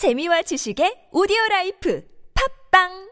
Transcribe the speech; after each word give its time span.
재미와 0.00 0.40
지식의 0.48 1.12
오디오 1.12 1.36
라이프. 1.50 2.00
팝빵 2.32 3.09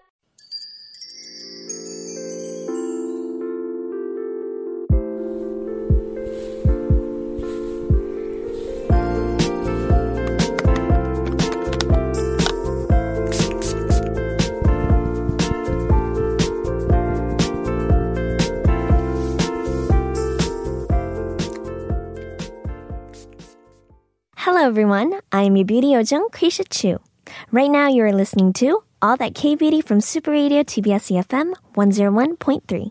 Hello, 24.58 24.70
everyone. 24.70 25.20
I'm 25.30 25.54
your 25.54 25.64
beauty 25.64 25.92
ojung, 25.94 26.32
Krisha 26.32 26.66
Chu. 26.68 26.98
Right 27.52 27.70
now, 27.70 27.86
you're 27.86 28.12
listening 28.12 28.52
to 28.54 28.82
All 29.00 29.16
That 29.16 29.36
K 29.36 29.54
Beauty 29.54 29.80
from 29.80 30.00
Super 30.00 30.32
Radio 30.32 30.64
TBS 30.64 31.14
EFM 31.14 31.54
101.3. 31.76 32.90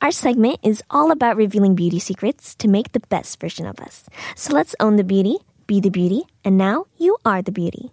Our 0.00 0.10
segment 0.10 0.60
is 0.62 0.82
all 0.88 1.10
about 1.10 1.36
revealing 1.36 1.74
beauty 1.74 1.98
secrets 1.98 2.54
to 2.54 2.68
make 2.68 2.92
the 2.92 3.04
best 3.10 3.38
version 3.38 3.66
of 3.66 3.80
us. 3.80 4.08
So 4.34 4.54
let's 4.54 4.74
own 4.80 4.96
the 4.96 5.04
beauty, 5.04 5.36
be 5.66 5.78
the 5.78 5.90
beauty, 5.90 6.22
and 6.42 6.56
now 6.56 6.86
you 6.96 7.18
are 7.22 7.42
the 7.42 7.52
beauty. 7.52 7.92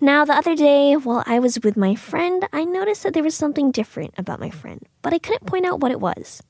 Now, 0.00 0.24
the 0.24 0.34
other 0.34 0.56
day, 0.56 0.94
while 0.94 1.22
I 1.24 1.38
was 1.38 1.60
with 1.62 1.76
my 1.76 1.94
friend, 1.94 2.48
I 2.52 2.64
noticed 2.64 3.04
that 3.04 3.14
there 3.14 3.22
was 3.22 3.36
something 3.36 3.70
different 3.70 4.14
about 4.18 4.40
my 4.40 4.50
friend, 4.50 4.82
but 5.02 5.14
I 5.14 5.20
couldn't 5.20 5.46
point 5.46 5.66
out 5.66 5.78
what 5.78 5.92
it 5.92 6.00
was. 6.00 6.42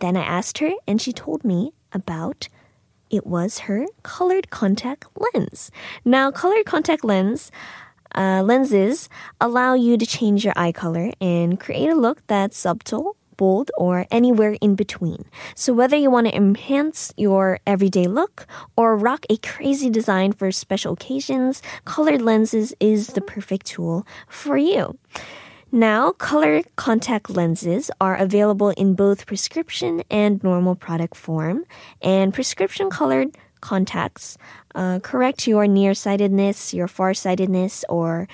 Then 0.00 0.16
I 0.16 0.24
asked 0.24 0.58
her, 0.58 0.72
and 0.88 1.00
she 1.00 1.12
told 1.12 1.44
me 1.44 1.74
about 1.92 2.48
it 3.10 3.26
was 3.26 3.60
her 3.60 3.86
colored 4.02 4.50
contact 4.50 5.06
lens. 5.16 5.70
Now, 6.04 6.30
colored 6.30 6.66
contact 6.66 7.04
lens 7.04 7.50
uh, 8.14 8.42
lenses 8.42 9.08
allow 9.40 9.74
you 9.74 9.96
to 9.96 10.06
change 10.06 10.44
your 10.44 10.54
eye 10.56 10.72
color 10.72 11.12
and 11.20 11.60
create 11.60 11.90
a 11.90 11.94
look 11.94 12.26
that's 12.26 12.56
subtle, 12.56 13.16
bold, 13.36 13.70
or 13.76 14.06
anywhere 14.10 14.56
in 14.60 14.74
between. 14.74 15.24
So 15.54 15.72
whether 15.72 15.96
you 15.96 16.10
want 16.10 16.26
to 16.26 16.36
enhance 16.36 17.12
your 17.16 17.60
everyday 17.66 18.06
look 18.06 18.46
or 18.76 18.96
rock 18.96 19.26
a 19.30 19.36
crazy 19.38 19.90
design 19.90 20.32
for 20.32 20.50
special 20.52 20.94
occasions, 20.94 21.62
colored 21.84 22.22
lenses 22.22 22.74
is 22.80 23.08
the 23.08 23.20
perfect 23.20 23.66
tool 23.66 24.06
for 24.26 24.56
you. 24.56 24.98
Now, 25.70 26.12
color 26.12 26.62
contact 26.76 27.28
lenses 27.28 27.90
are 28.00 28.16
available 28.16 28.70
in 28.70 28.94
both 28.94 29.26
prescription 29.26 30.02
and 30.10 30.42
normal 30.42 30.74
product 30.74 31.14
form, 31.14 31.64
and 32.00 32.32
prescription 32.32 32.88
colored 32.88 33.36
contacts 33.60 34.38
uh, 34.74 35.00
correct 35.00 35.46
your 35.46 35.66
nearsightedness, 35.66 36.72
your 36.72 36.88
farsightedness, 36.88 37.84
or 37.90 38.28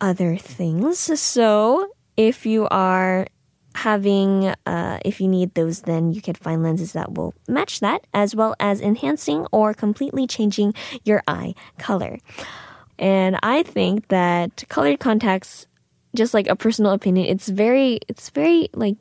other 0.00 0.36
things. 0.36 0.98
So, 1.20 1.92
if 2.16 2.44
you 2.44 2.66
are 2.70 3.28
having, 3.76 4.52
uh, 4.66 4.98
if 5.04 5.20
you 5.20 5.28
need 5.28 5.54
those, 5.54 5.82
then 5.82 6.12
you 6.12 6.20
can 6.20 6.34
find 6.34 6.64
lenses 6.64 6.92
that 6.92 7.14
will 7.14 7.34
match 7.46 7.80
that, 7.80 8.04
as 8.12 8.34
well 8.34 8.56
as 8.58 8.80
enhancing 8.80 9.46
or 9.52 9.74
completely 9.74 10.26
changing 10.26 10.74
your 11.04 11.22
eye 11.28 11.54
color. 11.78 12.18
And 12.98 13.38
I 13.42 13.62
think 13.62 14.08
that 14.08 14.64
colored 14.68 14.98
contacts 14.98 15.66
just 16.14 16.34
like 16.34 16.46
a 16.48 16.56
personal 16.56 16.92
opinion, 16.92 17.26
it's 17.26 17.48
very, 17.48 18.00
it's 18.08 18.30
very 18.30 18.68
like, 18.74 18.96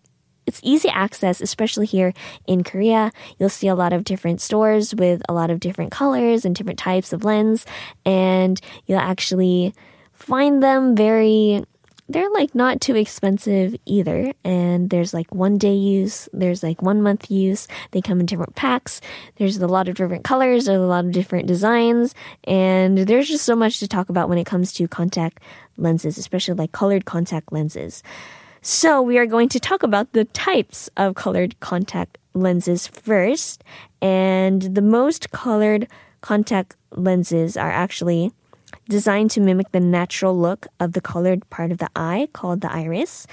it's 0.45 0.59
easy 0.61 0.89
access, 0.89 1.39
especially 1.39 1.85
here 1.85 2.13
in 2.47 2.63
Korea. 2.63 3.11
You'll 3.39 3.49
see 3.49 3.67
a 3.67 3.75
lot 3.75 3.93
of 3.93 4.03
different 4.03 4.41
stores 4.41 4.93
with 4.93 5.21
a 5.29 5.33
lot 5.33 5.49
of 5.49 5.61
different 5.61 5.91
colors 5.91 6.43
and 6.43 6.53
different 6.53 6.79
types 6.79 7.13
of 7.13 7.23
lens, 7.23 7.65
and 8.05 8.59
you'll 8.85 8.99
actually 8.99 9.73
find 10.11 10.61
them 10.61 10.95
very 10.95 11.63
they're 12.09 12.29
like 12.31 12.53
not 12.53 12.81
too 12.81 12.95
expensive 12.95 13.75
either. 13.85 14.33
And 14.43 14.89
there's 14.89 15.13
like 15.13 15.33
one 15.33 15.57
day 15.57 15.73
use, 15.73 16.27
there's 16.33 16.61
like 16.61 16.81
one 16.81 17.01
month 17.01 17.31
use. 17.31 17.67
They 17.91 18.01
come 18.01 18.19
in 18.19 18.25
different 18.25 18.55
packs. 18.55 19.01
There's 19.37 19.57
a 19.57 19.67
lot 19.67 19.87
of 19.87 19.95
different 19.95 20.23
colors, 20.23 20.65
there's 20.65 20.81
a 20.81 20.85
lot 20.85 21.05
of 21.05 21.11
different 21.11 21.47
designs. 21.47 22.13
And 22.43 22.97
there's 22.97 23.27
just 23.27 23.45
so 23.45 23.55
much 23.55 23.79
to 23.79 23.87
talk 23.87 24.09
about 24.09 24.29
when 24.29 24.37
it 24.37 24.45
comes 24.45 24.73
to 24.73 24.87
contact 24.87 25.39
lenses, 25.77 26.17
especially 26.17 26.55
like 26.55 26.71
colored 26.71 27.05
contact 27.05 27.51
lenses. 27.51 28.03
So 28.61 29.01
we 29.01 29.17
are 29.17 29.25
going 29.25 29.49
to 29.49 29.59
talk 29.59 29.83
about 29.83 30.13
the 30.13 30.25
types 30.25 30.89
of 30.95 31.15
colored 31.15 31.59
contact 31.59 32.17
lenses 32.33 32.87
first. 32.87 33.63
And 34.01 34.61
the 34.61 34.81
most 34.81 35.31
colored 35.31 35.87
contact 36.21 36.75
lenses 36.91 37.57
are 37.57 37.71
actually 37.71 38.31
designed 38.89 39.31
to 39.31 39.41
mimic 39.41 39.71
the 39.71 39.79
natural 39.79 40.37
look 40.37 40.67
of 40.79 40.93
the 40.93 41.01
colored 41.01 41.49
part 41.49 41.71
of 41.71 41.77
the 41.77 41.89
eye 41.95 42.27
called 42.33 42.61
the 42.61 42.71
iris. 42.71 43.27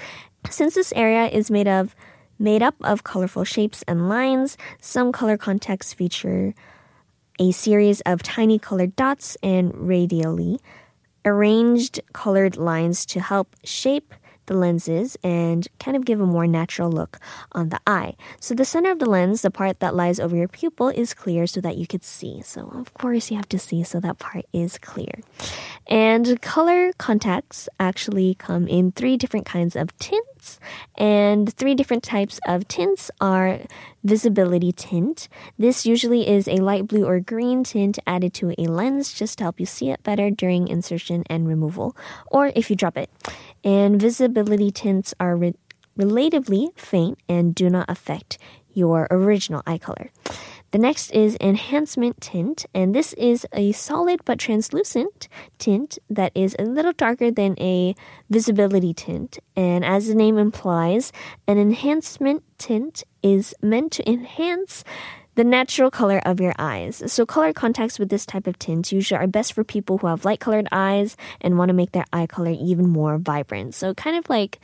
Since 0.49 0.75
this 0.75 0.93
area 0.95 1.27
is 1.27 1.51
made 1.51 1.67
of 1.67 1.95
made 2.39 2.63
up 2.63 2.75
of 2.81 3.03
colorful 3.03 3.43
shapes 3.43 3.83
and 3.87 4.09
lines, 4.09 4.57
some 4.81 5.11
color 5.11 5.37
contacts 5.37 5.93
feature 5.93 6.53
a 7.39 7.51
series 7.51 8.01
of 8.01 8.23
tiny 8.23 8.59
colored 8.59 8.95
dots 8.95 9.37
and 9.43 9.73
radially 9.75 10.59
arranged 11.25 11.99
colored 12.13 12.57
lines 12.57 13.05
to 13.05 13.19
help 13.19 13.55
shape 13.63 14.13
the 14.51 14.57
lenses 14.57 15.17
and 15.23 15.67
kind 15.79 15.95
of 15.95 16.03
give 16.03 16.19
a 16.19 16.25
more 16.25 16.45
natural 16.45 16.91
look 16.91 17.19
on 17.53 17.69
the 17.69 17.79
eye. 17.87 18.15
So 18.39 18.53
the 18.53 18.65
center 18.65 18.91
of 18.91 18.99
the 18.99 19.09
lens, 19.09 19.41
the 19.41 19.51
part 19.51 19.79
that 19.79 19.95
lies 19.95 20.19
over 20.19 20.35
your 20.35 20.49
pupil, 20.49 20.89
is 20.89 21.13
clear 21.13 21.47
so 21.47 21.61
that 21.61 21.77
you 21.77 21.87
could 21.87 22.03
see. 22.03 22.41
So 22.41 22.69
of 22.75 22.93
course 22.93 23.31
you 23.31 23.37
have 23.37 23.47
to 23.49 23.59
see 23.59 23.83
so 23.83 23.99
that 24.01 24.19
part 24.19 24.45
is 24.51 24.77
clear. 24.77 25.21
And 25.87 26.41
color 26.41 26.91
contacts 26.97 27.69
actually 27.79 28.35
come 28.35 28.67
in 28.67 28.91
three 28.91 29.15
different 29.15 29.45
kinds 29.45 29.75
of 29.75 29.97
tints. 29.97 30.27
And 30.97 31.53
three 31.53 31.75
different 31.75 32.03
types 32.03 32.39
of 32.47 32.67
tints 32.67 33.11
are 33.19 33.59
visibility 34.03 34.71
tint. 34.71 35.27
This 35.57 35.85
usually 35.85 36.27
is 36.27 36.47
a 36.47 36.57
light 36.57 36.87
blue 36.87 37.05
or 37.05 37.19
green 37.19 37.63
tint 37.63 37.99
added 38.07 38.33
to 38.35 38.53
a 38.57 38.65
lens 38.65 39.13
just 39.13 39.37
to 39.37 39.43
help 39.45 39.59
you 39.59 39.65
see 39.65 39.89
it 39.89 40.03
better 40.03 40.29
during 40.31 40.67
insertion 40.67 41.23
and 41.29 41.47
removal, 41.47 41.95
or 42.27 42.51
if 42.55 42.69
you 42.69 42.75
drop 42.75 42.97
it. 42.97 43.09
And 43.63 44.01
visibility 44.01 44.71
tints 44.71 45.13
are 45.19 45.35
re- 45.35 45.55
relatively 45.95 46.69
faint 46.75 47.19
and 47.27 47.53
do 47.53 47.69
not 47.69 47.89
affect 47.89 48.37
your 48.73 49.07
original 49.11 49.61
eye 49.67 49.77
color. 49.77 50.09
The 50.71 50.79
next 50.79 51.11
is 51.11 51.37
enhancement 51.41 52.21
tint, 52.21 52.65
and 52.73 52.95
this 52.95 53.11
is 53.13 53.45
a 53.51 53.73
solid 53.73 54.21
but 54.23 54.39
translucent 54.39 55.27
tint 55.57 55.99
that 56.09 56.31
is 56.33 56.55
a 56.57 56.63
little 56.63 56.93
darker 56.93 57.29
than 57.29 57.59
a 57.59 57.93
visibility 58.29 58.93
tint. 58.93 59.37
And 59.57 59.83
as 59.83 60.07
the 60.07 60.15
name 60.15 60.37
implies, 60.37 61.11
an 61.45 61.57
enhancement 61.57 62.43
tint 62.57 63.03
is 63.21 63.53
meant 63.61 63.91
to 63.93 64.09
enhance 64.09 64.85
the 65.35 65.43
natural 65.43 65.91
color 65.91 66.21
of 66.25 66.39
your 66.39 66.53
eyes. 66.57 67.03
So 67.11 67.25
color 67.25 67.51
contacts 67.51 67.99
with 67.99 68.07
this 68.07 68.25
type 68.25 68.47
of 68.47 68.57
tint 68.57 68.93
usually 68.93 69.19
are 69.19 69.27
best 69.27 69.51
for 69.51 69.65
people 69.65 69.97
who 69.97 70.07
have 70.07 70.23
light 70.23 70.39
colored 70.39 70.67
eyes 70.71 71.17
and 71.41 71.57
want 71.57 71.67
to 71.69 71.73
make 71.73 71.91
their 71.91 72.05
eye 72.13 72.27
color 72.27 72.51
even 72.51 72.87
more 72.87 73.17
vibrant. 73.17 73.75
So 73.75 73.93
kind 73.93 74.15
of 74.15 74.29
like 74.29 74.59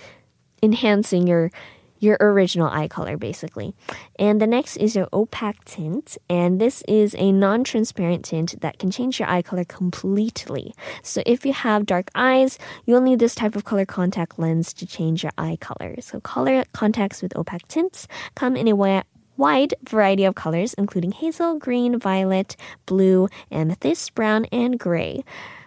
enhancing 0.63 1.27
your 1.27 1.51
your 1.99 2.17
original 2.19 2.67
eye 2.67 2.87
color 2.87 3.17
basically. 3.17 3.73
And 4.17 4.41
the 4.41 4.47
next 4.47 4.77
is 4.77 4.95
your 4.95 5.07
opaque 5.13 5.63
tint, 5.65 6.17
and 6.29 6.59
this 6.59 6.83
is 6.87 7.15
a 7.17 7.31
non-transparent 7.31 8.25
tint 8.25 8.61
that 8.61 8.79
can 8.79 8.91
change 8.91 9.19
your 9.19 9.29
eye 9.29 9.41
color 9.41 9.63
completely. 9.63 10.73
So 11.03 11.21
if 11.25 11.45
you 11.45 11.53
have 11.53 11.85
dark 11.85 12.09
eyes, 12.15 12.59
you'll 12.85 13.01
need 13.01 13.19
this 13.19 13.35
type 13.35 13.55
of 13.55 13.63
color 13.63 13.85
contact 13.85 14.39
lens 14.39 14.73
to 14.73 14.85
change 14.85 15.23
your 15.23 15.33
eye 15.37 15.57
color. 15.59 15.95
So 16.01 16.19
color 16.19 16.63
contacts 16.73 17.21
with 17.21 17.35
opaque 17.35 17.67
tints 17.67 18.07
come 18.35 18.55
in 18.55 18.67
a 18.67 19.03
wide 19.37 19.73
variety 19.87 20.25
of 20.25 20.35
colors, 20.35 20.73
including 20.75 21.11
hazel, 21.11 21.57
green, 21.59 21.99
violet, 21.99 22.55
blue, 22.85 23.29
amethyst, 23.51 24.15
brown, 24.15 24.45
and 24.51 24.79
gray. 24.79 25.23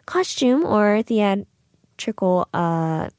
Costume 0.07 0.65
or 0.65 1.03
theatrical 1.03 2.49
uh, 2.53 3.11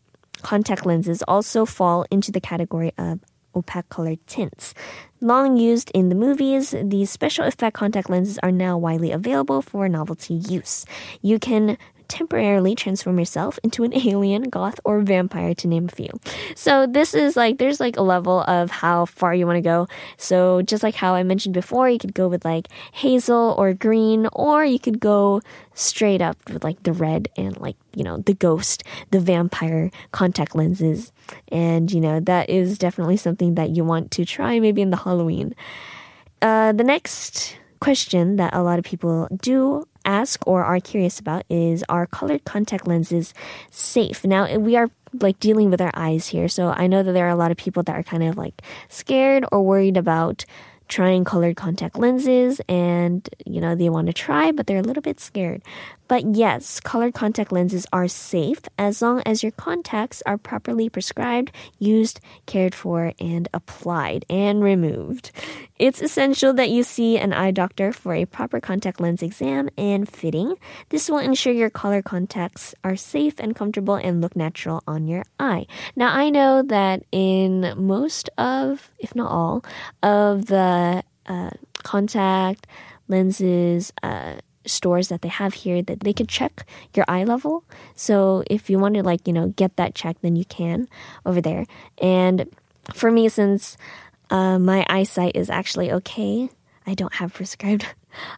Contact 0.42 0.86
lenses 0.86 1.24
also 1.28 1.66
fall 1.66 2.06
into 2.12 2.32
the 2.32 2.42
category 2.42 2.92
of 2.98 3.20
opaque 3.56 3.90
colored 3.90 4.26
tints. 4.28 4.74
Long 5.20 5.58
used 5.58 5.92
in 5.94 6.10
the 6.10 6.16
movies, 6.16 6.74
these 6.84 7.10
special 7.12 7.46
effect 7.46 7.76
contact 7.76 8.10
lenses 8.10 8.40
are 8.42 8.52
now 8.52 8.78
widely 8.78 9.12
available 9.12 9.62
for 9.62 9.88
novelty 9.88 10.36
use. 10.36 10.86
You 11.22 11.38
can 11.38 11.78
temporarily 12.12 12.76
transform 12.76 13.18
yourself 13.18 13.58
into 13.64 13.84
an 13.84 13.94
alien, 14.08 14.44
goth, 14.44 14.80
or 14.84 15.00
vampire, 15.00 15.56
to 15.56 15.68
name 15.68 15.86
a 15.86 15.96
few. 15.96 16.10
So 16.56 16.86
this 16.86 17.14
is 17.14 17.38
like 17.38 17.58
there's 17.58 17.80
like 17.80 17.96
a 17.96 18.02
level 18.02 18.42
of 18.42 18.70
how 18.70 19.06
far 19.06 19.34
you 19.34 19.48
want 19.48 19.58
to 19.58 19.62
go. 19.62 19.88
So 20.18 20.62
just 20.62 20.84
like 20.84 20.96
how 20.96 21.16
I 21.16 21.24
mentioned 21.24 21.54
before, 21.54 21.90
you 21.90 21.98
could 21.98 22.14
go 22.14 22.28
with 22.28 22.44
like 22.44 22.68
hazel 22.92 23.56
or 23.58 23.74
green, 23.74 24.28
or 24.34 24.66
you 24.66 24.78
could 24.78 25.00
go 25.00 25.42
straight 25.74 26.22
up 26.22 26.38
with 26.50 26.64
like 26.64 26.84
the 26.84 26.92
red 26.92 27.30
and 27.38 27.58
like 27.62 27.78
you 27.96 28.04
know 28.04 28.18
the 28.18 28.34
ghost, 28.34 28.84
the 29.12 29.20
vampire 29.20 29.90
contact 30.12 30.54
lenses, 30.54 31.12
and 31.48 31.92
you 31.92 32.02
know 32.02 32.20
that 32.20 32.50
is 32.50 32.78
definitely 32.78 33.18
something 33.18 33.56
that 33.56 33.70
you 33.70 33.86
want 33.86 34.12
to 34.12 34.26
try 34.26 34.60
maybe 34.60 34.82
in 34.82 34.90
the 34.90 34.98
Halloween. 34.98 35.56
Uh, 36.42 36.74
the 36.74 36.84
next 36.84 37.58
question 37.80 38.36
that 38.36 38.54
a 38.54 38.62
lot 38.62 38.80
of 38.80 38.86
people 38.86 39.28
do 39.42 39.88
ask 40.06 40.46
or 40.48 40.64
are 40.64 40.80
curious 40.80 41.20
about 41.20 41.44
is 41.50 41.84
are 41.90 42.06
colored 42.06 42.44
contact 42.46 42.88
lenses 42.88 43.34
safe? 43.70 44.26
Now, 44.26 44.46
eh, 44.46 44.58
we 44.58 44.76
are 44.76 44.90
like 45.20 45.40
dealing 45.40 45.70
with 45.70 45.82
our 45.82 45.92
eyes 45.94 46.28
here, 46.28 46.48
so 46.48 46.70
I 46.70 46.88
know 46.88 47.04
that 47.04 47.12
there 47.12 47.26
are 47.26 47.30
a 47.30 47.36
lot 47.36 47.52
of 47.52 47.58
people 47.58 47.84
that 47.84 47.96
are 47.96 48.04
kind 48.04 48.24
of 48.24 48.38
like 48.38 48.62
scared 48.90 49.46
or 49.52 49.62
worried 49.62 49.98
about 49.98 50.46
trying 50.92 51.24
colored 51.24 51.56
contact 51.56 51.98
lenses 51.98 52.60
and 52.68 53.30
you 53.46 53.62
know 53.62 53.76
they 53.76 53.90
want 53.90 54.08
to 54.08 54.14
try 54.14 54.52
but 54.52 54.68
they're 54.68 54.80
a 54.80 54.84
little 54.84 55.02
bit 55.02 55.22
scared 55.22 55.62
but 56.12 56.36
yes 56.36 56.82
colored 56.82 57.14
contact 57.14 57.54
lenses 57.54 57.88
are 57.94 58.10
safe 58.10 58.60
as 58.78 59.02
long 59.02 59.22
as 59.26 59.44
your 59.44 59.54
contacts 59.54 60.22
are 60.26 60.38
properly 60.38 60.90
prescribed 60.90 61.54
used 61.80 62.20
cared 62.46 62.76
for 62.76 63.14
and 63.18 63.48
applied 63.54 64.26
and 64.30 64.62
removed. 64.62 65.32
It's 65.80 66.02
essential 66.02 66.52
that 66.56 66.70
you 66.70 66.84
see 66.84 67.18
an 67.18 67.32
eye 67.32 67.52
doctor 67.52 67.94
for 67.94 68.14
a 68.14 68.26
proper 68.26 68.60
contact 68.60 69.00
lens 69.00 69.24
exam 69.24 69.70
and 69.78 70.04
fitting. 70.06 70.56
This 70.90 71.10
will 71.10 71.20
ensure 71.20 71.54
your 71.54 71.70
colored 71.70 72.04
contacts 72.04 72.76
are 72.84 72.98
safe 72.98 73.40
and 73.40 73.56
comfortable 73.56 73.96
and 73.96 74.20
look 74.20 74.36
natural 74.36 74.84
on 74.86 75.08
your 75.08 75.24
eye. 75.40 75.66
Now 75.96 76.14
i 76.14 76.30
know 76.30 76.62
that 76.62 77.04
in 77.14 77.74
most 77.78 78.30
of 78.38 78.92
if 79.00 79.16
not 79.16 79.32
all 79.32 79.64
of 80.04 80.48
the 80.48 81.04
uh, 81.26 81.52
contact 81.84 82.68
lenses 83.08 83.94
uh, 84.04 84.36
stores 84.66 85.10
that 85.10 85.22
they 85.22 85.30
have 85.30 85.54
here 85.54 85.82
that 85.82 86.02
they 86.02 86.14
can 86.14 86.28
check 86.28 86.66
your 86.96 87.06
eye 87.08 87.24
level. 87.24 87.64
So 87.96 88.44
if 88.48 88.70
you 88.70 88.80
want 88.80 88.96
to 88.96 89.04
like 89.04 89.28
you 89.28 89.34
know 89.34 89.50
get 89.50 89.78
that 89.78 89.96
checked, 89.96 90.22
then 90.22 90.36
you 90.36 90.46
can 90.46 90.88
over 91.26 91.42
there. 91.42 91.66
And 91.98 92.50
for 92.94 93.12
me, 93.12 93.30
since 93.30 93.78
uh, 94.30 94.60
my 94.60 94.86
eyesight 94.90 95.36
is 95.36 95.50
actually 95.50 95.92
okay, 95.92 96.50
I 96.86 96.96
don't 96.96 97.14
have 97.14 97.34
prescribed 97.34 97.86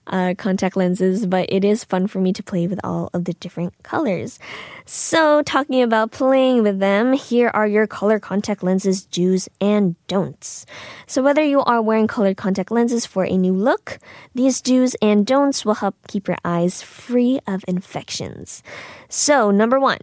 uh, 0.08 0.34
contact 0.38 0.76
lenses, 0.76 1.26
but 1.26 1.52
it 1.52 1.64
is 1.64 1.84
fun 1.84 2.08
for 2.08 2.20
me 2.20 2.34
to 2.34 2.44
play 2.44 2.68
with 2.68 2.80
all 2.84 3.10
of 3.14 3.26
the 3.26 3.34
different 3.34 3.74
colors. 3.84 4.38
So, 4.86 5.42
talking 5.44 5.82
about 5.82 6.12
playing 6.12 6.64
with 6.64 6.80
them, 6.80 7.14
here 7.14 7.50
are 7.54 7.68
your 7.68 7.88
color 7.88 8.20
contact 8.20 8.62
lenses 8.62 9.06
do's 9.06 9.48
and 9.62 9.96
don'ts. 10.08 10.66
So, 11.08 11.24
whether 11.24 11.44
you 11.44 11.62
are 11.62 11.82
wearing 11.82 12.08
colored 12.08 12.38
contact 12.38 12.72
lenses 12.72 13.06
for 13.06 13.24
a 13.24 13.38
new 13.38 13.54
look, 13.54 14.00
these 14.36 14.62
do's 14.62 14.96
and 15.02 15.26
don'ts 15.26 15.66
will 15.66 15.76
help 15.76 15.96
keep 16.08 16.28
your 16.28 16.38
eyes 16.44 16.82
free 16.82 17.40
of 17.48 17.64
infections. 17.68 18.62
So, 19.10 19.52
number 19.52 19.80
one, 19.80 20.00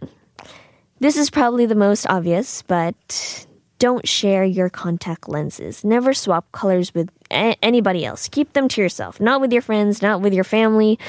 this 0.99 1.17
is 1.17 1.29
probably 1.29 1.65
the 1.65 1.75
most 1.75 2.07
obvious, 2.07 2.63
but 2.63 3.45
don't 3.81 4.07
share 4.07 4.43
your 4.43 4.69
contact 4.69 5.27
lenses. 5.27 5.83
Never 5.83 6.13
swap 6.13 6.45
colors 6.51 6.93
with 6.93 7.09
a- 7.31 7.57
anybody 7.63 8.05
else. 8.05 8.29
Keep 8.29 8.53
them 8.53 8.67
to 8.67 8.79
yourself. 8.79 9.19
Not 9.19 9.41
with 9.41 9.51
your 9.51 9.63
friends, 9.63 10.03
not 10.03 10.21
with 10.21 10.35
your 10.35 10.43
family. 10.43 10.99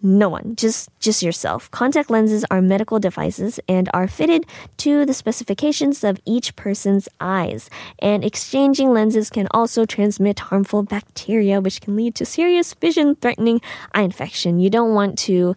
No 0.00 0.28
one. 0.28 0.54
Just 0.54 0.88
just 1.00 1.24
yourself. 1.24 1.68
Contact 1.72 2.08
lenses 2.08 2.44
are 2.48 2.62
medical 2.62 3.00
devices 3.00 3.58
and 3.68 3.90
are 3.92 4.06
fitted 4.06 4.46
to 4.76 5.04
the 5.04 5.12
specifications 5.12 6.04
of 6.04 6.20
each 6.24 6.54
person's 6.54 7.08
eyes. 7.20 7.68
And 7.98 8.24
exchanging 8.24 8.92
lenses 8.92 9.28
can 9.28 9.48
also 9.50 9.84
transmit 9.84 10.38
harmful 10.38 10.84
bacteria 10.84 11.60
which 11.60 11.80
can 11.80 11.96
lead 11.96 12.14
to 12.14 12.24
serious 12.24 12.74
vision 12.74 13.16
threatening 13.16 13.60
eye 13.92 14.02
infection. 14.02 14.60
You 14.60 14.70
don't 14.70 14.94
want 14.94 15.18
to 15.30 15.56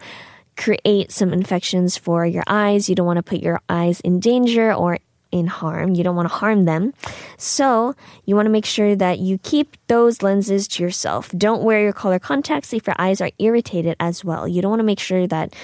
create 0.57 1.11
some 1.11 1.33
infections 1.33 1.97
for 1.97 2.25
your 2.25 2.43
eyes. 2.47 2.89
You 2.89 2.95
don't 2.95 3.05
want 3.11 3.17
to 3.17 3.29
put 3.31 3.41
your 3.41 3.61
eyes 3.69 3.99
in 4.01 4.19
danger 4.19 4.73
or 4.73 4.97
in 5.33 5.47
harm. 5.47 5.95
You 5.95 6.03
don't 6.03 6.15
want 6.15 6.29
to 6.29 6.33
harm 6.33 6.65
them. 6.65 6.93
So 7.37 7.95
you 8.25 8.35
want 8.35 8.45
to 8.45 8.51
make 8.51 8.65
sure 8.65 8.95
that 8.95 9.17
you 9.19 9.39
keep 9.39 9.75
those 9.87 10.21
lenses 10.21 10.67
to 10.69 10.83
yourself. 10.83 11.31
Don't 11.35 11.63
wear 11.63 11.81
your 11.81 11.91
color 11.91 12.19
contacts 12.19 12.71
if 12.71 12.85
your 12.85 12.95
eyes 12.99 13.19
are 13.19 13.31
irritated 13.39 13.97
as 13.99 14.23
well. 14.23 14.47
You 14.47 14.61
don't 14.61 14.69
want 14.69 14.79
to 14.81 14.85
make 14.85 14.99
sure 14.99 15.25
that 15.27 15.55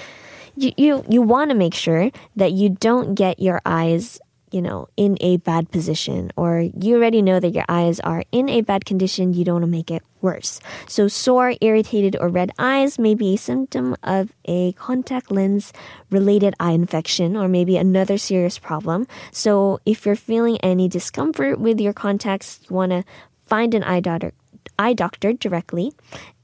you, 0.56 0.72
you, 0.76 1.04
you 1.08 1.22
want 1.22 1.50
to 1.50 1.56
make 1.56 1.74
sure 1.74 2.10
that 2.34 2.52
you 2.52 2.68
don't 2.68 3.14
get 3.14 3.38
your 3.38 3.62
eyes 3.64 4.20
you 4.50 4.62
know, 4.62 4.88
in 4.96 5.16
a 5.20 5.36
bad 5.38 5.70
position, 5.70 6.30
or 6.36 6.60
you 6.60 6.96
already 6.96 7.22
know 7.22 7.40
that 7.40 7.54
your 7.54 7.64
eyes 7.68 8.00
are 8.00 8.24
in 8.32 8.48
a 8.48 8.60
bad 8.60 8.84
condition, 8.84 9.32
you 9.32 9.44
don't 9.44 9.56
want 9.56 9.64
to 9.64 9.70
make 9.70 9.90
it 9.90 10.02
worse. 10.20 10.60
So, 10.86 11.08
sore, 11.08 11.54
irritated, 11.60 12.16
or 12.20 12.28
red 12.28 12.50
eyes 12.58 12.98
may 12.98 13.14
be 13.14 13.34
a 13.34 13.38
symptom 13.38 13.96
of 14.02 14.32
a 14.44 14.72
contact 14.72 15.30
lens 15.30 15.72
related 16.10 16.54
eye 16.60 16.72
infection 16.72 17.36
or 17.36 17.48
maybe 17.48 17.76
another 17.76 18.18
serious 18.18 18.58
problem. 18.58 19.06
So, 19.32 19.80
if 19.86 20.04
you're 20.04 20.16
feeling 20.16 20.58
any 20.58 20.88
discomfort 20.88 21.60
with 21.60 21.80
your 21.80 21.92
contacts, 21.92 22.60
you 22.68 22.76
want 22.76 22.92
to 22.92 23.04
find 23.46 23.74
an 23.74 23.84
eye 23.84 24.00
doctor 24.00 24.32
eye 24.78 24.94
doctor 24.94 25.32
directly 25.32 25.92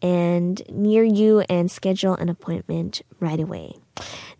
and 0.02 0.62
near 0.70 1.02
you 1.02 1.40
and 1.48 1.70
schedule 1.70 2.14
an 2.14 2.28
appointment 2.28 3.00
right 3.18 3.40
away. 3.40 3.72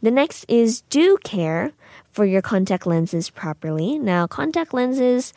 The 0.02 0.10
next 0.10 0.44
is 0.48 0.82
do 0.82 1.16
care 1.24 1.72
for 2.16 2.24
your 2.24 2.40
contact 2.40 2.86
lenses 2.86 3.28
properly. 3.28 3.98
Now, 3.98 4.26
contact 4.26 4.72
lenses, 4.72 5.34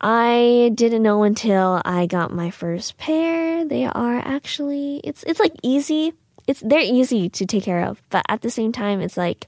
I 0.00 0.72
didn't 0.74 1.02
know 1.02 1.24
until 1.24 1.82
I 1.84 2.06
got 2.06 2.32
my 2.32 2.50
first 2.50 2.96
pair. 2.96 3.66
They 3.66 3.84
are 3.84 4.16
actually 4.16 5.02
it's 5.04 5.22
it's 5.24 5.38
like 5.38 5.52
easy. 5.62 6.14
It's 6.46 6.60
they're 6.60 6.80
easy 6.80 7.28
to 7.28 7.44
take 7.44 7.64
care 7.64 7.84
of, 7.84 8.02
but 8.08 8.24
at 8.30 8.40
the 8.40 8.50
same 8.50 8.72
time 8.72 9.02
it's 9.02 9.18
like 9.18 9.46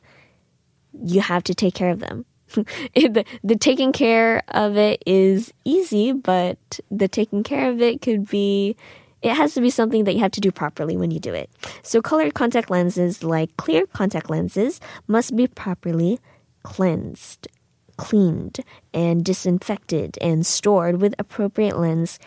you 0.93 1.23
have 1.23 1.43
to 1.45 1.55
take 1.55 1.75
care 1.75 1.91
of 1.91 2.01
them. 2.01 2.27
the, 2.95 3.25
the 3.43 3.57
taking 3.57 3.93
care 3.93 4.43
of 4.49 4.77
it 4.77 5.03
is 5.07 5.55
easy, 5.65 6.13
but 6.13 6.81
the 6.91 7.09
taking 7.09 7.45
care 7.45 7.71
of 7.71 7.81
it 7.81 8.03
could 8.03 8.29
be 8.29 8.77
it 9.23 9.35
has 9.35 9.55
to 9.55 9.61
be 9.61 9.71
something 9.71 10.05
that 10.05 10.15
you 10.15 10.21
have 10.21 10.33
to 10.33 10.41
do 10.41 10.53
properly 10.53 10.97
when 10.97 11.11
you 11.11 11.19
do 11.19 11.33
it. 11.33 11.51
So, 11.83 12.03
colored 12.03 12.35
contact 12.35 12.71
lenses, 12.71 13.23
like 13.23 13.57
clear 13.57 13.87
contact 13.87 14.31
lenses, 14.31 14.81
must 15.07 15.35
be 15.35 15.47
properly 15.47 16.21
cleansed, 16.63 17.49
cleaned, 17.97 18.61
and 18.93 19.25
disinfected 19.25 20.19
and 20.21 20.45
stored 20.45 21.01
with 21.01 21.15
appropriate 21.19 21.79
lens 21.79 22.19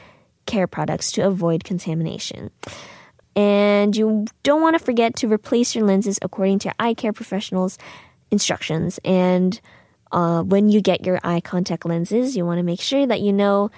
care 0.46 0.68
products 0.68 1.12
to 1.12 1.22
avoid 1.22 1.64
contamination. 1.64 2.50
And 3.36 3.96
you 3.96 4.26
don't 4.44 4.62
want 4.62 4.78
to 4.78 4.84
forget 4.84 5.16
to 5.18 5.32
replace 5.32 5.76
your 5.76 5.86
lenses 5.86 6.18
according 6.22 6.60
to 6.60 6.74
eye 6.80 6.94
care 6.94 7.14
professional's 7.14 7.78
instructions. 8.32 9.00
And 9.06 9.60
uh, 10.12 10.42
when 10.42 10.70
you 10.70 10.82
get 10.82 11.06
your 11.06 11.20
eye 11.24 11.40
contact 11.40 11.86
lenses, 11.86 12.36
you 12.36 12.46
want 12.46 12.58
to 12.58 12.64
make 12.64 12.82
sure 12.82 13.06
that 13.06 13.22
you 13.22 13.32
know 13.32 13.70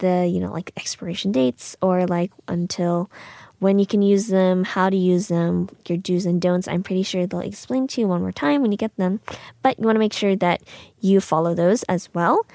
the, 0.00 0.28
you 0.30 0.40
know, 0.40 0.52
like 0.52 0.72
expiration 0.76 1.32
dates 1.32 1.76
or 1.80 2.06
like 2.06 2.32
until 2.48 3.10
when 3.60 3.78
you 3.78 3.86
can 3.86 4.02
use 4.02 4.28
them, 4.28 4.64
how 4.64 4.90
to 4.90 4.96
use 4.96 5.28
them, 5.28 5.68
your 5.86 5.98
do's 5.98 6.26
and 6.26 6.40
don'ts. 6.40 6.66
I'm 6.66 6.82
pretty 6.82 7.02
sure 7.02 7.26
they'll 7.26 7.40
explain 7.40 7.86
to 7.88 8.00
you 8.00 8.08
one 8.08 8.22
more 8.22 8.32
time 8.32 8.62
when 8.62 8.72
you 8.72 8.78
get 8.78 8.96
them, 8.96 9.20
but 9.62 9.78
you 9.78 9.84
want 9.84 9.96
to 9.96 10.00
make 10.00 10.14
sure 10.14 10.34
that 10.36 10.62
you 11.00 11.20
follow 11.20 11.54
those 11.54 11.82
as 11.84 12.08
well. 12.14 12.46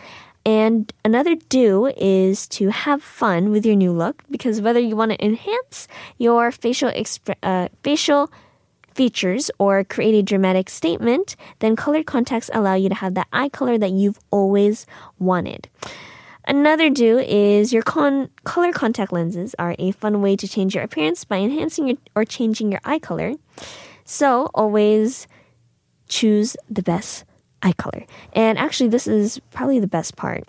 And 0.45 0.91
another 1.03 1.35
do 1.35 1.87
is 1.97 2.47
to 2.49 2.69
have 2.69 3.01
fun 3.01 3.51
with 3.51 3.65
your 3.65 3.75
new 3.75 3.91
look 3.91 4.23
because 4.29 4.61
whether 4.61 4.79
you 4.79 4.95
want 4.95 5.11
to 5.11 5.23
enhance 5.23 5.87
your 6.17 6.51
facial 6.51 6.91
exp- 6.91 7.35
uh, 7.41 7.69
facial 7.83 8.31
features 8.93 9.51
or 9.59 9.83
create 9.83 10.15
a 10.15 10.23
dramatic 10.23 10.69
statement, 10.69 11.35
then 11.59 11.75
colored 11.75 12.05
contacts 12.05 12.49
allow 12.53 12.75
you 12.75 12.89
to 12.89 12.95
have 12.95 13.13
that 13.15 13.27
eye 13.33 13.49
color 13.49 13.77
that 13.77 13.91
you've 13.91 14.19
always 14.31 14.85
wanted. 15.19 15.67
Another 16.47 16.89
do 16.89 17.17
is 17.17 17.73
your 17.73 17.81
con- 17.81 18.29
color 18.43 18.71
contact 18.71 19.11
lenses 19.11 19.55
are 19.57 19.75
a 19.79 19.91
fun 19.91 20.21
way 20.21 20.35
to 20.35 20.47
change 20.47 20.75
your 20.75 20.83
appearance 20.83 21.23
by 21.23 21.37
enhancing 21.37 21.87
your 21.87 21.97
or 22.15 22.23
changing 22.23 22.71
your 22.71 22.81
eye 22.83 22.99
color. 22.99 23.33
So 24.03 24.51
always 24.53 25.27
choose 26.07 26.55
the 26.69 26.83
best 26.83 27.25
eye 27.63 27.73
color. 27.73 28.05
And 28.33 28.57
actually, 28.59 28.89
this 28.89 29.07
is 29.07 29.39
probably 29.51 29.79
the 29.79 29.87
best 29.87 30.15
part 30.15 30.47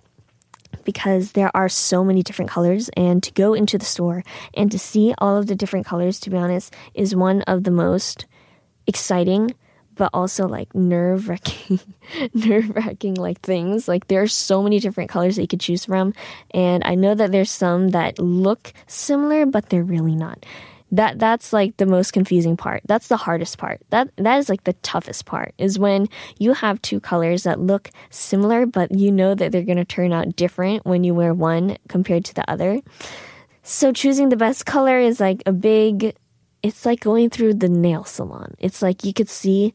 because 0.85 1.33
there 1.33 1.51
are 1.57 1.69
so 1.69 2.05
many 2.05 2.23
different 2.23 2.51
colors 2.51 2.91
and 2.97 3.23
to 3.23 3.33
go 3.33 3.55
into 3.55 3.79
the 3.79 3.85
store 3.85 4.23
and 4.55 4.71
to 4.71 4.79
see 4.79 5.15
all 5.19 5.37
of 5.37 5.47
the 5.47 5.55
different 5.57 5.87
colors 5.87 6.21
to 6.21 6.31
be 6.31 6.37
honest 6.37 6.73
is 6.95 7.17
one 7.17 7.43
of 7.43 7.65
the 7.65 7.71
most 7.71 8.27
exciting 8.87 9.53
but 9.97 10.11
also 10.15 10.47
like 10.47 10.75
nerve 10.75 11.29
wracking, 11.29 11.81
nerve 12.35 12.71
wracking 12.71 13.15
like 13.15 13.41
things. 13.41 13.89
Like 13.89 14.09
there's 14.09 14.33
so 14.33 14.63
many 14.63 14.79
different 14.79 15.11
colors 15.11 15.37
that 15.37 15.43
you 15.43 15.49
could 15.49 15.61
choose 15.61 15.85
from, 15.87 16.15
and 16.53 16.83
I 16.85 16.95
know 16.95 17.15
that 17.15 17.33
there's 17.33 17.51
some 17.51 17.89
that 17.89 18.19
look 18.19 18.73
similar, 18.87 19.47
but 19.47 19.69
they're 19.69 19.83
really 19.83 20.15
not. 20.15 20.45
That 20.93 21.19
that's 21.19 21.53
like 21.53 21.79
the 21.79 21.87
most 21.87 22.13
confusing 22.13 22.57
part. 22.57 22.83
That's 22.87 23.09
the 23.09 23.17
hardest 23.17 23.59
part. 23.59 23.81
That 23.91 24.11
that 24.17 24.39
is 24.39 24.49
like 24.49 24.65
the 24.65 24.75
toughest 24.75 25.25
part 25.27 25.53
is 25.59 25.79
when 25.79 26.09
you 26.39 26.53
have 26.53 26.81
two 26.81 27.01
colors 27.01 27.43
that 27.43 27.59
look 27.59 27.91
similar, 28.11 28.67
but 28.67 28.93
you 28.95 29.11
know 29.11 29.35
that 29.35 29.51
they're 29.51 29.63
gonna 29.63 29.85
turn 29.85 30.13
out 30.13 30.37
different 30.37 30.87
when 30.87 31.03
you 31.03 31.13
wear 31.13 31.35
one 31.35 31.77
compared 31.89 32.25
to 32.27 32.35
the 32.35 32.49
other. 32.49 32.81
So 33.65 33.93
choosing 33.93 34.29
the 34.29 34.37
best 34.37 34.65
color 34.65 34.97
is 34.97 35.19
like 35.19 35.43
a 35.45 35.53
big 35.53 36.15
it's 36.67 36.85
like 36.85 36.99
going 36.99 37.31
through 37.31 37.55
the 37.55 37.69
nail 37.69 38.03
salon. 38.03 38.55
It's 38.59 38.83
like 38.83 39.05
you 39.05 39.13
could 39.13 39.29
see 39.29 39.73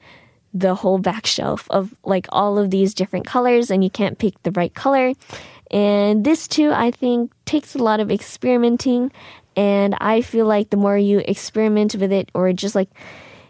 the 0.54 0.76
whole 0.76 0.98
back 0.98 1.26
shelf 1.26 1.66
of 1.70 1.96
like 2.04 2.28
all 2.30 2.58
of 2.58 2.70
these 2.70 2.94
different 2.94 3.26
colors 3.26 3.72
and 3.72 3.82
you 3.82 3.90
can't 3.90 4.18
pick 4.18 4.44
the 4.44 4.52
right 4.52 4.74
color. 4.74 5.14
And 5.72 6.26
this 6.26 6.50
too, 6.50 6.72
I 6.74 6.92
think, 6.92 7.32
takes 7.46 7.76
a 7.76 7.78
lot 7.78 8.02
of 8.02 8.12
experimenting 8.12 9.10
And 9.56 9.96
I 10.00 10.22
feel 10.22 10.46
like 10.46 10.70
the 10.70 10.78
more 10.78 10.98
you 10.98 11.20
experiment 11.20 11.96
with 11.96 12.12
it 12.12 12.30
or 12.34 12.52
just 12.54 12.76
like 12.76 12.90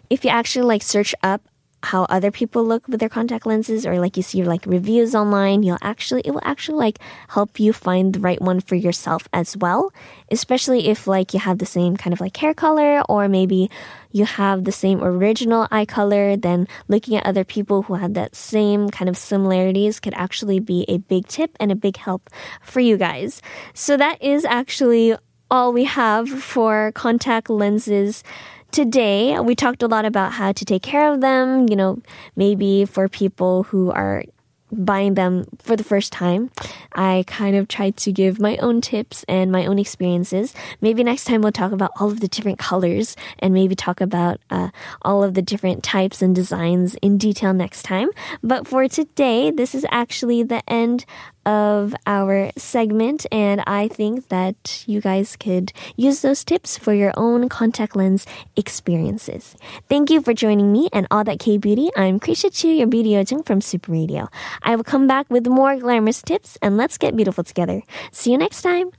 if 0.09 0.23
you 0.23 0.29
actually 0.29 0.65
like 0.65 0.83
search 0.83 1.15
up 1.23 1.41
how 1.83 2.03
other 2.05 2.31
people 2.31 2.65
look 2.65 2.87
with 2.87 2.99
their 2.99 3.09
contact 3.09 3.45
lenses 3.45 3.85
or 3.85 3.99
like 3.99 4.17
you 4.17 4.23
see 4.23 4.43
like 4.43 4.65
reviews 4.65 5.15
online 5.15 5.63
you'll 5.63 5.77
actually 5.81 6.21
it 6.25 6.31
will 6.31 6.41
actually 6.43 6.77
like 6.77 6.99
help 7.29 7.59
you 7.59 7.73
find 7.73 8.13
the 8.13 8.19
right 8.19 8.41
one 8.41 8.59
for 8.59 8.75
yourself 8.75 9.27
as 9.33 9.57
well 9.57 9.91
especially 10.31 10.87
if 10.87 11.07
like 11.07 11.33
you 11.33 11.39
have 11.39 11.57
the 11.57 11.65
same 11.65 11.97
kind 11.97 12.13
of 12.13 12.21
like 12.21 12.35
hair 12.37 12.53
color 12.53 13.01
or 13.09 13.27
maybe 13.27 13.69
you 14.11 14.25
have 14.25 14.65
the 14.65 14.71
same 14.71 15.03
original 15.03 15.67
eye 15.71 15.85
color 15.85 16.35
then 16.35 16.67
looking 16.87 17.15
at 17.15 17.25
other 17.25 17.43
people 17.43 17.83
who 17.83 17.95
have 17.95 18.13
that 18.13 18.35
same 18.35 18.89
kind 18.89 19.09
of 19.09 19.17
similarities 19.17 19.99
could 19.99 20.13
actually 20.13 20.59
be 20.59 20.85
a 20.87 20.97
big 20.97 21.27
tip 21.27 21.55
and 21.59 21.71
a 21.71 21.75
big 21.75 21.97
help 21.97 22.29
for 22.61 22.79
you 22.79 22.97
guys. 22.97 23.41
So 23.73 23.97
that 23.97 24.21
is 24.21 24.45
actually 24.45 25.15
all 25.51 25.73
we 25.73 25.83
have 25.83 26.27
for 26.29 26.91
contact 26.95 27.49
lenses 27.49 28.23
today 28.71 29.37
we 29.39 29.53
talked 29.53 29.83
a 29.83 29.87
lot 29.87 30.05
about 30.05 30.31
how 30.31 30.53
to 30.53 30.63
take 30.63 30.81
care 30.81 31.11
of 31.11 31.19
them, 31.19 31.67
you 31.69 31.75
know, 31.75 32.01
maybe 32.35 32.85
for 32.85 33.09
people 33.09 33.63
who 33.63 33.91
are 33.91 34.23
buying 34.71 35.15
them 35.15 35.45
for 35.59 35.75
the 35.75 35.83
first 35.83 36.11
time. 36.11 36.49
I 36.93 37.25
kind 37.27 37.55
of 37.55 37.67
tried 37.67 37.97
to 37.97 38.11
give 38.11 38.39
my 38.39 38.57
own 38.57 38.81
tips 38.81 39.25
and 39.27 39.51
my 39.51 39.65
own 39.65 39.79
experiences. 39.79 40.53
Maybe 40.79 41.03
next 41.03 41.25
time 41.25 41.41
we'll 41.41 41.51
talk 41.51 41.71
about 41.71 41.91
all 41.99 42.09
of 42.09 42.21
the 42.21 42.27
different 42.27 42.57
colors 42.57 43.15
and 43.39 43.53
maybe 43.53 43.75
talk 43.75 44.01
about 44.01 44.39
uh, 44.49 44.69
all 45.01 45.23
of 45.23 45.33
the 45.33 45.41
different 45.41 45.83
types 45.83 46.21
and 46.21 46.33
designs 46.33 46.95
in 47.01 47.17
detail 47.17 47.53
next 47.53 47.83
time. 47.83 48.09
But 48.41 48.67
for 48.67 48.87
today, 48.87 49.51
this 49.51 49.75
is 49.75 49.85
actually 49.91 50.43
the 50.43 50.61
end 50.69 51.05
of 51.45 51.95
our 52.05 52.51
segment, 52.57 53.25
and 53.31 53.63
I 53.67 53.87
think 53.87 54.29
that 54.29 54.83
you 54.87 55.01
guys 55.01 55.35
could 55.35 55.73
use 55.95 56.21
those 56.21 56.43
tips 56.43 56.77
for 56.77 56.93
your 56.93 57.13
own 57.17 57.49
contact 57.49 57.95
lens 57.95 58.25
experiences. 58.55 59.55
Thank 59.89 60.09
you 60.09 60.21
for 60.21 60.33
joining 60.33 60.71
me 60.71 60.89
and 60.93 61.07
All 61.11 61.23
That 61.23 61.39
K 61.39 61.57
Beauty. 61.57 61.89
I'm 61.95 62.19
Krisha 62.19 62.53
Chu, 62.53 62.67
your 62.67 62.87
beauty 62.87 63.11
ojung 63.11 63.45
from 63.45 63.61
Super 63.61 63.91
Radio. 63.91 64.29
I 64.63 64.75
will 64.75 64.83
come 64.83 65.07
back 65.07 65.29
with 65.29 65.47
more 65.47 65.75
glamorous 65.77 66.21
tips, 66.21 66.57
and 66.61 66.77
let's 66.77 66.97
get 66.97 67.15
beautiful 67.15 67.43
together. 67.43 67.81
See 68.11 68.31
you 68.31 68.37
next 68.37 68.61
time. 68.61 68.91